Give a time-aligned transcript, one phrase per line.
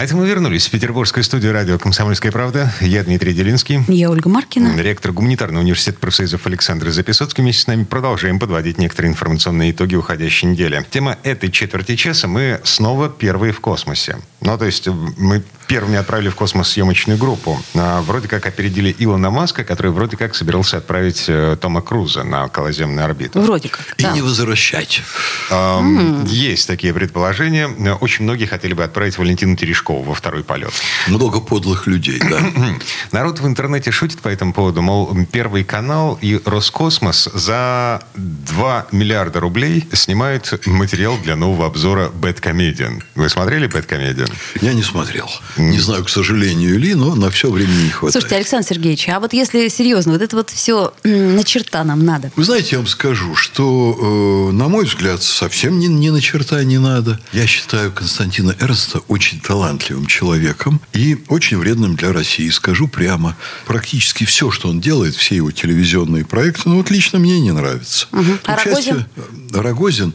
[0.00, 2.72] А это мы вернулись в петербургскую студию радио «Комсомольская правда».
[2.80, 3.84] Я Дмитрий Делинский.
[3.86, 4.74] Я Ольга Маркина.
[4.80, 7.42] Ректор гуманитарного университета профсоюзов Александр Записоцкий.
[7.42, 10.86] Вместе с нами продолжаем подводить некоторые информационные итоги уходящей недели.
[10.88, 14.16] Тема этой четверти часа мы снова первые в космосе.
[14.40, 17.60] Ну, то есть мы первыми отправили в космос съемочную группу.
[17.74, 22.46] А, вроде как опередили Илона Маска, который вроде как собирался отправить э, Тома Круза на
[22.46, 23.38] околоземную орбиту.
[23.40, 25.02] Вроде как, И не возвращать.
[25.50, 27.68] Эм, Есть такие предположения.
[28.00, 30.72] Очень многие хотели бы отправить Валентину Терешкову во второй полет.
[31.08, 32.40] Много подлых людей, да.
[33.12, 39.40] Народ в интернете шутит по этому поводу, мол, Первый канал и Роскосмос за 2 миллиарда
[39.40, 43.02] рублей снимают материал для нового обзора Бэткомедиан.
[43.14, 44.28] Вы смотрели Бэткомедиан?
[44.60, 45.28] Я не смотрел.
[45.56, 48.12] Не знаю, к сожалению ли, но на все времени не хватает.
[48.12, 52.30] Слушайте, Александр Сергеевич, а вот если серьезно, вот это вот все на черта нам надо.
[52.36, 56.62] Вы знаете, я вам скажу, что, э, на мой взгляд, совсем ни, ни на черта
[56.64, 57.18] не надо.
[57.32, 62.48] Я считаю Константина Эрнста очень талантливым человеком и очень вредным для России.
[62.50, 63.36] Скажу прямо,
[63.66, 68.06] практически все, что он делает, все его телевизионные проекты, ну вот лично мне не нравится.
[68.44, 69.06] А Рогозин?
[69.52, 70.14] Рогозин,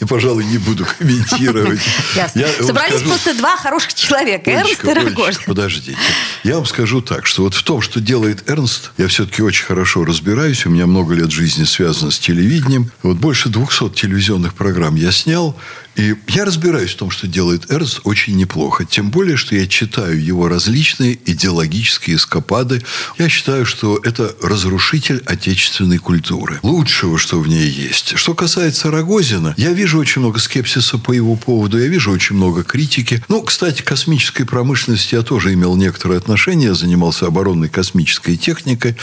[0.00, 1.80] я, пожалуй, не буду комментировать.
[2.14, 2.40] Ясно.
[2.40, 4.50] Я вам Собрались скажу- просто два хороших человека.
[4.50, 4.88] Эрнст и.
[4.88, 5.98] Олечка, подождите.
[6.44, 10.04] Я вам скажу так, что вот в том, что делает Эрнст, я все-таки очень хорошо
[10.04, 10.66] разбираюсь.
[10.66, 12.90] У меня много лет жизни связано с телевидением.
[13.02, 15.56] Вот больше 200 телевизионных программ я снял.
[15.98, 18.84] И я разбираюсь в том, что делает Эрнст очень неплохо.
[18.84, 22.82] Тем более, что я читаю его различные идеологические эскапады.
[23.18, 26.60] Я считаю, что это разрушитель отечественной культуры.
[26.62, 28.16] Лучшего, что в ней есть.
[28.16, 31.78] Что касается Рогозина, я вижу очень много скепсиса по его поводу.
[31.78, 33.24] Я вижу очень много критики.
[33.28, 36.68] Ну, кстати, космической промышленности я тоже имел некоторое отношение.
[36.68, 38.96] Я занимался оборонной космической техникой.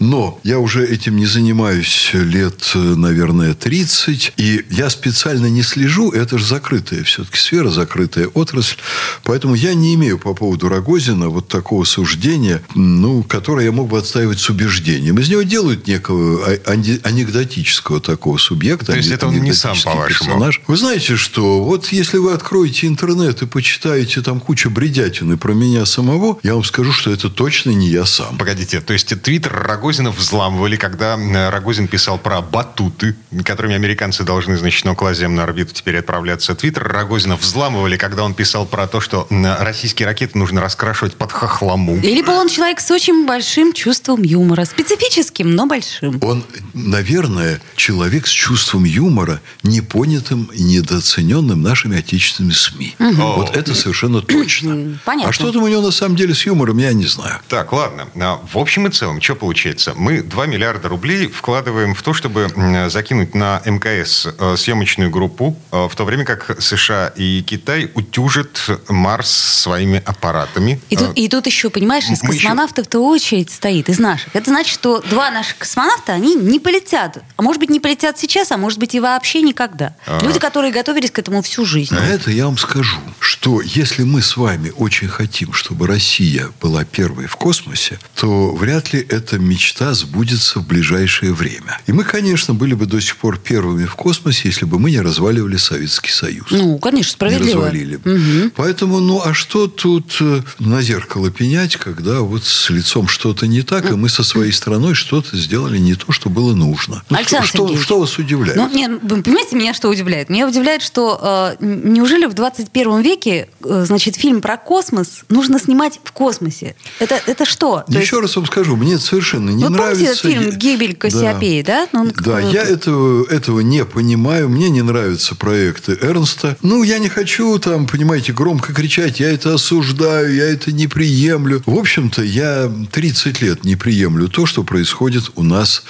[0.00, 4.32] Но я уже этим не занимаюсь лет, наверное, 30.
[4.36, 6.10] И я специально не слежу.
[6.10, 8.76] Это же закрытая все-таки сфера, закрытая отрасль.
[9.24, 13.98] Поэтому я не имею по поводу Рогозина вот такого суждения, ну, которое я мог бы
[13.98, 15.18] отстаивать с убеждением.
[15.18, 18.92] Из него делают некого а- анекдотического такого субъекта.
[18.92, 20.08] То есть это он не сам, по-вашему?
[20.08, 20.60] персонаж.
[20.66, 25.86] Вы знаете, что вот если вы откроете интернет и почитаете там кучу бредятины про меня
[25.86, 28.38] самого, я вам скажу, что это точно не я сам.
[28.38, 34.56] Погодите, то есть твиттер Рогозина взламывали, когда э, Рогозин писал про батуты, которыми американцы должны,
[34.56, 35.96] значит, на околоземную орбиту теперь
[36.30, 36.54] отправляться.
[36.54, 41.96] Твиттер Рогозина взламывали, когда он писал про то, что российские ракеты нужно раскрашивать под хохлому.
[41.96, 44.64] И Либо он человек с очень большим чувством юмора.
[44.64, 46.18] Специфическим, но большим.
[46.22, 52.96] Он, наверное, человек с чувством юмора, непонятым и недооцененным нашими отечественными СМИ.
[52.98, 54.98] Вот это совершенно точно.
[55.04, 55.30] Понятно.
[55.30, 57.40] А что там у него на самом деле с юмором, я не знаю.
[57.48, 58.08] Так, ладно.
[58.20, 59.92] А, В общем и целом, что получается?
[59.96, 62.48] Мы 2 миллиарда рублей вкладываем в то, чтобы
[62.88, 68.68] закинуть на мкс э, съемочную группу, э, в то время как США и Китай утюжат
[68.88, 70.80] Марс своими аппаратами.
[70.90, 74.34] И тут, и тут еще, понимаешь, из мы еще- космонавтов-то очередь стоит, из наших.
[74.34, 77.18] Это значит, что два наших космонавта, они не полетят.
[77.36, 79.94] А может быть, не полетят сейчас, а может быть, и вообще никогда.
[80.22, 81.94] Люди, которые готовились к этому всю жизнь.
[81.96, 86.84] А это я вам скажу, что если мы с вами очень хотим, чтобы Россия была
[86.84, 91.78] первой в космосе, то вряд ли эта мечта сбудется в ближайшее время.
[91.86, 95.00] И мы, конечно, были бы до сих пор первыми в космосе, если бы мы не
[95.00, 96.46] разваливали Советский Союз.
[96.50, 97.62] Ну, конечно, не справедливо.
[97.66, 97.96] развалили.
[97.96, 98.50] бы.
[98.56, 103.62] Поэтому, ну, а что тут э, на зеркало пенять, когда вот с лицом что-то не
[103.62, 107.02] так, и мы со своей страной что-то сделали не то, что было нужно.
[107.10, 108.56] Ну, Александр что, Сергеевич, что вас удивляет?
[108.56, 110.28] Ну, не, вы понимаете, меня что удивляет?
[110.30, 116.00] Меня удивляет, что э, неужели в 21 веке, э, значит, фильм про космос нужно снимать
[116.02, 116.74] в космосе?
[116.98, 117.84] Это, это что?
[117.90, 120.04] То Еще раз вам скажу, мне это совершенно не Вы помните нравится.
[120.04, 121.88] этот фильм Я- «Гибель Кассиопеи», да?
[121.92, 124.48] Ну, он Да, я этого, этого не понимаю.
[124.48, 126.56] Мне не нравятся проекты Эрнста.
[126.62, 129.20] Ну, я не хочу там, понимаете, громко кричать.
[129.20, 131.62] Я это осуждаю, я это не приемлю.
[131.66, 135.82] В общем-то, я 30 лет не приемлю то, что происходит у нас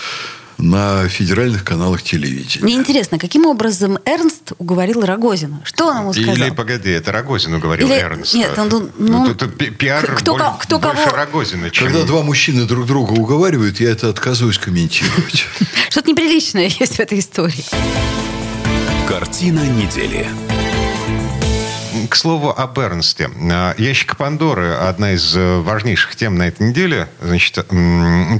[0.62, 2.62] на федеральных каналах телевидения.
[2.62, 5.62] Мне интересно, каким образом Эрнст уговорил Рогозина?
[5.64, 6.34] Что он ему сказал?
[6.34, 8.34] Или, погоди, это Рогозину говорил Или- Эрнст.
[8.34, 11.86] нет, он дум- ну, тут, тут пи- пиар кто боль- кто больше кого- Рогозина, чем...
[11.86, 15.46] Когда два мужчины друг друга уговаривают, я это отказываюсь комментировать.
[15.88, 17.64] Что-то неприличное есть в этой истории.
[19.10, 20.24] Картина недели.
[22.10, 23.30] К слову о Бернсте.
[23.78, 27.08] Ящик Пандоры– одна из важнейших тем на этой неделе.
[27.20, 27.54] Значит,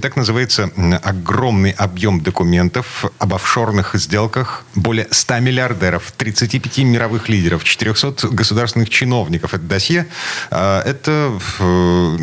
[0.03, 0.71] так называется
[1.05, 9.55] огромный объем документов об офшорных сделках более 100 миллиардеров, 35 мировых лидеров, 400 государственных чиновников.
[9.55, 10.09] Это досье.
[10.51, 11.39] Это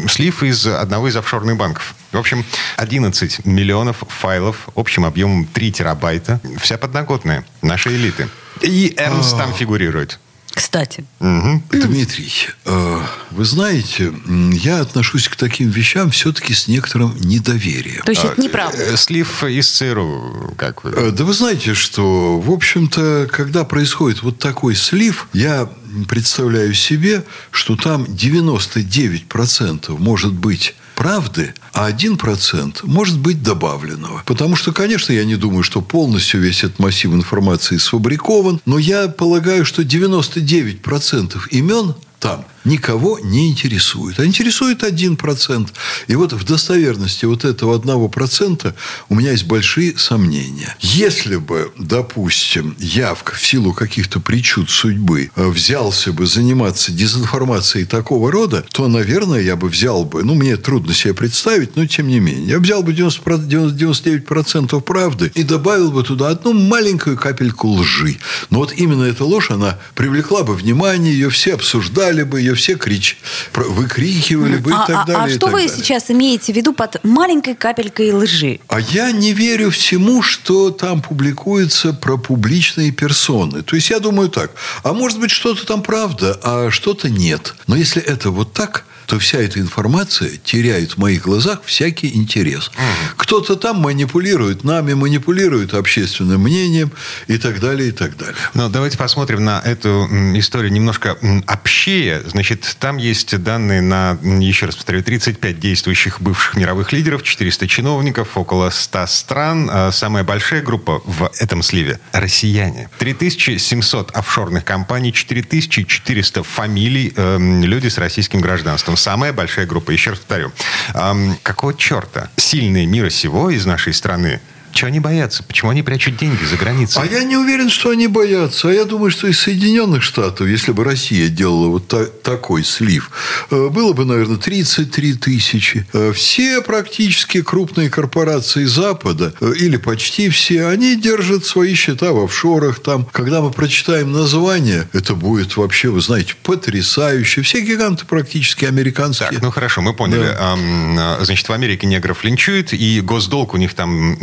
[0.09, 1.95] слив из одного из офшорных банков.
[2.11, 2.43] В общем,
[2.75, 6.41] 11 миллионов файлов общим объемом 3 терабайта.
[6.59, 7.45] Вся подноготная.
[7.61, 8.27] Нашей элиты.
[8.59, 10.19] И Эрнст там фигурирует.
[10.57, 11.05] Кстати.
[11.19, 11.61] Угу.
[11.71, 12.33] Дмитрий,
[12.65, 12.99] э,
[13.29, 14.11] вы знаете,
[14.53, 18.01] я отношусь к таким вещам все-таки с некоторым недоверием.
[18.03, 18.75] То есть это неправда?
[18.75, 20.89] Э, слив из ЦРУ, как вы?
[20.95, 25.69] Э, да вы знаете, что, в общем-то, когда происходит вот такой слив, я
[26.09, 34.23] представляю себе, что там 99% может быть правды, а 1% может быть добавленного.
[34.25, 39.07] Потому что, конечно, я не думаю, что полностью весь этот массив информации сфабрикован, но я
[39.07, 44.19] полагаю, что 99% имен там никого не интересует.
[44.19, 45.69] А интересует 1%.
[46.07, 48.73] И вот в достоверности вот этого 1%
[49.09, 50.75] у меня есть большие сомнения.
[50.79, 58.31] Если бы, допустим, Явка в силу каких-то причуд судьбы э, взялся бы заниматься дезинформацией такого
[58.31, 62.19] рода, то, наверное, я бы взял бы, ну, мне трудно себе представить, но тем не
[62.19, 68.17] менее, я взял бы 90, 99% правды и добавил бы туда одну маленькую капельку лжи.
[68.49, 72.75] Но вот именно эта ложь, она привлекла бы внимание, ее все обсуждали бы, ее все
[72.75, 73.17] крич,
[73.53, 75.35] выкрикивали бы и а, так а, далее.
[75.35, 75.69] А что вы далее.
[75.69, 78.59] сейчас имеете в виду под маленькой капелькой лжи?
[78.67, 83.63] А я не верю всему, что там публикуется про публичные персоны.
[83.63, 84.51] То есть я думаю так,
[84.83, 87.55] а может быть что-то там правда, а что-то нет.
[87.67, 92.71] Но если это вот так, то вся эта информация теряет в моих глазах всякий интерес.
[93.15, 96.91] Кто-то там манипулирует нами, манипулирует общественным мнением
[97.27, 98.35] и так далее, и так далее.
[98.53, 100.07] Ну, давайте посмотрим на эту
[100.37, 101.17] историю немножко
[101.47, 102.21] общее.
[102.25, 108.37] Значит, там есть данные на, еще раз повторю, 35 действующих бывших мировых лидеров, 400 чиновников,
[108.37, 109.69] около 100 стран.
[109.71, 112.89] А самая большая группа в этом сливе– россияне.
[112.97, 119.91] 3700 офшорных компаний, 4400 фамилий, э, люди с российским гражданством самая большая группа.
[119.91, 120.51] Еще раз повторю.
[120.93, 124.41] Эм, какого черта сильные мира сего из нашей страны
[124.73, 125.43] чего они боятся?
[125.43, 127.01] Почему они прячут деньги за границей?
[127.01, 128.69] А я не уверен, что они боятся.
[128.69, 133.09] А я думаю, что из Соединенных Штатов, если бы Россия делала вот та- такой слив,
[133.49, 135.85] э, было бы, наверное, 33 тысячи.
[135.93, 142.23] Э, все практически крупные корпорации Запада, э, или почти все, они держат свои счета в
[142.23, 142.79] офшорах.
[142.79, 147.41] Там, когда мы прочитаем название, это будет вообще, вы знаете, потрясающе.
[147.41, 149.29] Все гиганты практически американские.
[149.29, 150.35] Так, ну хорошо, мы поняли.
[150.37, 151.17] Да.
[151.23, 154.17] Значит, в Америке негров линчуют, и госдолг у них там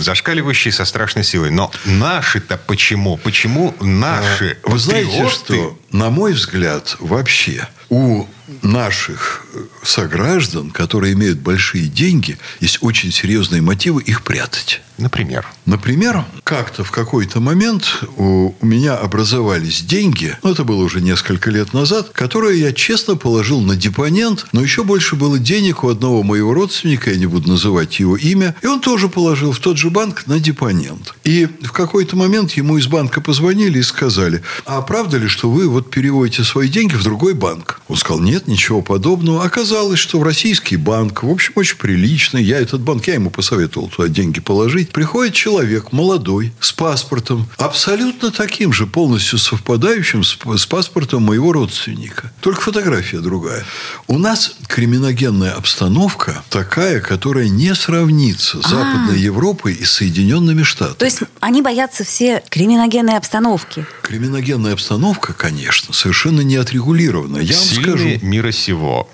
[0.00, 1.50] зашкаливающий со страшной силой.
[1.50, 3.16] Но наши-то почему?
[3.16, 4.58] Почему наши?
[4.64, 8.26] Вы знаете, что, на мой взгляд, вообще у
[8.62, 9.46] наших
[9.82, 14.80] сограждан, которые имеют большие деньги, есть очень серьезные мотивы их прятать.
[14.98, 15.46] Например?
[15.64, 21.72] Например, как-то в какой-то момент у меня образовались деньги, ну, это было уже несколько лет
[21.72, 26.52] назад, которые я честно положил на депонент, но еще больше было денег у одного моего
[26.52, 30.26] родственника, я не буду называть его имя, и он тоже положил в тот же банк
[30.26, 31.14] на депонент.
[31.22, 35.68] И в какой-то момент ему из банка позвонили и сказали, а правда ли, что вы
[35.78, 37.77] вот переводите свои деньги в другой банк?
[37.88, 39.44] Он сказал, нет, ничего подобного.
[39.44, 43.88] Оказалось, что в российский банк, в общем, очень приличный, я этот банк, я ему посоветовал
[43.88, 50.66] туда деньги положить, приходит человек молодой, с паспортом, абсолютно таким же, полностью совпадающим с, с
[50.66, 52.30] паспортом моего родственника.
[52.40, 53.64] Только фотография другая.
[54.06, 58.68] У нас криминогенная обстановка такая, которая не сравнится с а.
[58.68, 60.96] Западной Европой и Соединенными Штатами.
[60.98, 63.86] То есть они боятся все криминогенной обстановки?
[64.02, 67.38] Криминогенная обстановка, конечно, совершенно не отрегулирована.
[67.38, 68.26] Я вам Сильные скажу.
[68.26, 69.08] мира сего.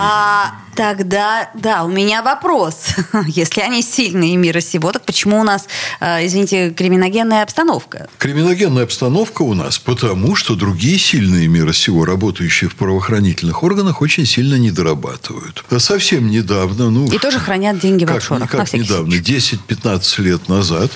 [0.00, 2.90] А тогда, да, у меня вопрос.
[3.26, 5.66] Если они сильные мира сего, так почему у нас,
[6.00, 8.08] извините, криминогенная обстановка?
[8.18, 14.24] Криминогенная обстановка у нас потому, что другие сильные мира сего, работающие в правоохранительных органах, очень
[14.24, 15.64] сильно недорабатывают.
[15.78, 16.90] Совсем недавно...
[16.90, 18.48] Ну, И тоже хранят деньги в как, офшорах.
[18.48, 20.92] Как недавно, 10-15 лет назад,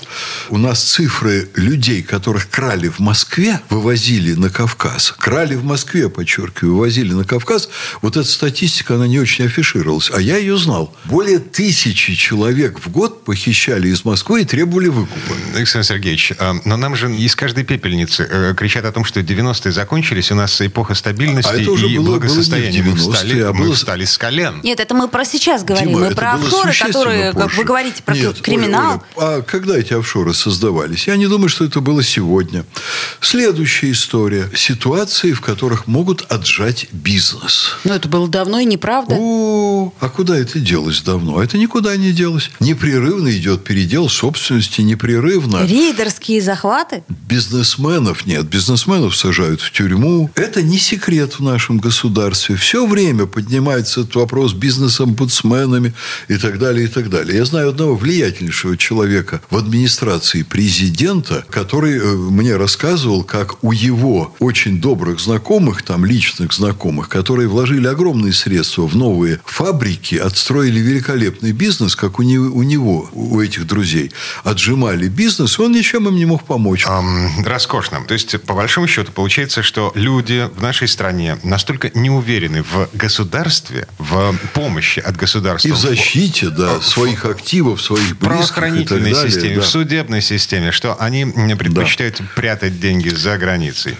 [0.48, 5.12] у нас цифры людей, которых крали в Москве, вывозили на Кавказ.
[5.18, 7.68] Крали в Москве, подчеркиваю, вывозили на Кавказ.
[8.00, 10.10] Вот эта статистика, она не очень афишировалась.
[10.12, 10.94] А я ее знал.
[11.04, 15.34] Более тысячи человек в год похищали из Москвы и требовали выкупа.
[15.54, 16.32] Александр Сергеевич,
[16.64, 20.60] но нам же из каждой пепельницы э, кричат о том, что 90-е закончились, у нас
[20.60, 22.82] эпоха стабильности а это уже и было, благосостояния.
[22.82, 23.66] Было мы встали, а было...
[23.66, 24.60] мы встали с колен.
[24.62, 25.88] Нет, это мы про сейчас говорим.
[25.88, 27.46] Дима, мы про офшоры, которые, позже.
[27.46, 29.02] как вы говорите, про Нет, криминал.
[29.16, 31.06] Оля, Оля, а когда эти офшоры создавались?
[31.06, 32.64] Я не думаю, что это было сегодня.
[33.20, 34.50] Следующая история.
[34.54, 37.76] Ситуации, в которых могут отжать бизнес.
[37.84, 39.16] Но это было давно и неправда.
[39.18, 39.51] О,
[40.00, 41.42] а куда это делось давно?
[41.42, 42.50] Это никуда не делось.
[42.60, 45.66] Непрерывно идет передел собственности, непрерывно.
[45.66, 47.02] Рейдерские захваты?
[47.08, 48.46] Бизнесменов нет.
[48.46, 50.30] Бизнесменов сажают в тюрьму.
[50.34, 52.56] Это не секрет в нашем государстве.
[52.56, 55.94] Все время поднимается этот вопрос бизнес-омбудсменами
[56.28, 57.36] и так далее, и так далее.
[57.38, 64.34] Я знаю одного влиятельнейшего человека в администрации президента, который э, мне рассказывал, как у его
[64.38, 71.52] очень добрых знакомых, там личных знакомых, которые вложили огромные средства в новые фабрики, отстроили великолепный
[71.52, 74.12] бизнес, как у него, у, него, у этих друзей,
[74.44, 76.86] отжимали бизнес, он ничем им не мог помочь.
[76.86, 78.04] Эм, роскошно.
[78.06, 82.88] То есть, по большому счету, получается, что люди в нашей стране настолько не уверены в
[82.92, 85.68] государстве, в помощи от государства.
[85.68, 89.60] И в защите, да, в, своих активов, своих близких правоохранительной и так далее, системе, да.
[89.60, 91.24] в судебной системе, что они
[91.56, 92.24] предпочитают да.
[92.34, 93.96] прятать деньги за границей.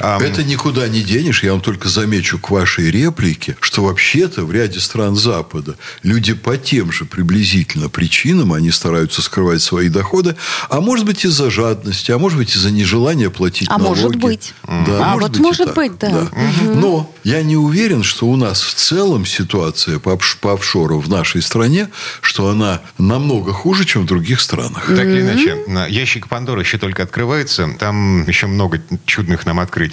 [0.00, 1.42] Это никуда не денешь.
[1.42, 6.56] Я вам только замечу к вашей реплике, что вообще-то в ряде стран Запада люди по
[6.56, 10.36] тем же приблизительно причинам, они стараются скрывать свои доходы,
[10.68, 14.00] а может быть из-за жадности, а может быть из-за нежелания платить а налоги.
[14.00, 14.54] может быть.
[14.64, 16.10] Да, а может вот быть может быть, да.
[16.10, 16.22] да.
[16.22, 16.74] Угу.
[16.74, 21.42] Но я не уверен, что у нас в целом ситуация по, по офшору в нашей
[21.42, 21.88] стране,
[22.20, 24.86] что она намного хуже, чем в других странах.
[24.86, 27.68] Так или иначе, ящик Пандоры еще только открывается.
[27.78, 29.85] Там еще много чудных нам открытий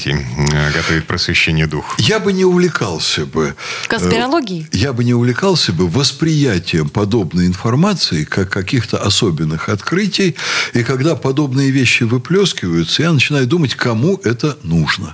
[0.74, 1.96] готовит просвещение дух.
[2.00, 3.56] Я бы не увлекался бы...
[3.88, 4.68] Конспирологией?
[4.72, 10.36] Я бы не увлекался бы восприятием подобной информации, как каких-то особенных открытий.
[10.74, 15.14] И когда подобные вещи выплескиваются, я начинаю думать, кому это нужно.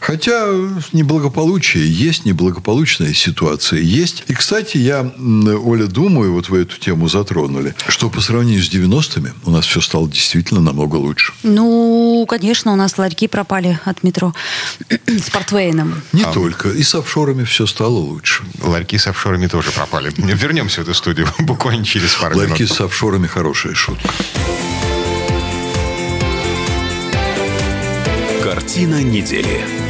[0.00, 0.46] Хотя
[0.92, 4.24] неблагополучие есть, неблагополучная ситуация есть.
[4.28, 5.12] И, кстати, я,
[5.64, 9.80] Оля, думаю, вот вы эту тему затронули, что по сравнению с 90-ми у нас все
[9.80, 11.32] стало действительно намного лучше.
[11.42, 14.34] Ну, конечно, у нас ларьки пропали от метро
[15.06, 16.02] с портвейном.
[16.12, 16.32] Не а.
[16.32, 16.68] только.
[16.68, 18.44] И с офшорами все стало лучше.
[18.62, 20.12] Ларьки с офшорами тоже пропали.
[20.16, 22.60] Вернемся в эту студию буквально через пару Ларьки минут.
[22.60, 24.08] Ларьки с офшорами хорошая шутка.
[28.42, 29.89] Картина недели.